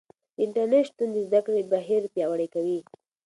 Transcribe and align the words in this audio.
د 0.35 0.39
انټرنیټ 0.43 0.83
شتون 0.89 1.09
د 1.13 1.17
زده 1.27 1.39
کړې 1.45 1.61
بهیر 1.73 2.03
پیاوړی 2.13 2.47
کوي. 2.53 2.79